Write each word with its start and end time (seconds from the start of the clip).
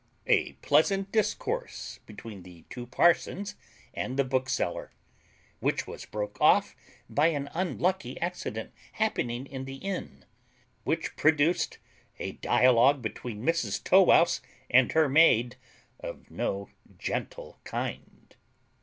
_A 0.25 0.59
pleasant 0.63 1.11
discourse 1.11 1.99
between 2.07 2.41
the 2.41 2.63
two 2.71 2.87
parsons 2.87 3.53
and 3.93 4.17
the 4.17 4.23
bookseller, 4.23 4.91
which 5.59 5.85
was 5.85 6.05
broke 6.07 6.41
off 6.41 6.75
by 7.07 7.27
an 7.27 7.49
unlucky 7.53 8.19
accident 8.19 8.73
happening 8.93 9.45
in 9.45 9.65
the 9.65 9.75
inn, 9.75 10.25
which 10.85 11.15
produced 11.15 11.77
a 12.17 12.31
dialogue 12.31 13.03
between 13.03 13.45
Mrs 13.45 13.83
Tow 13.83 14.01
wouse 14.07 14.41
and 14.71 14.91
her 14.93 15.07
maid 15.07 15.55
of 15.99 16.31
no 16.31 16.69
gentle 16.97 17.59
kind. 17.63 18.35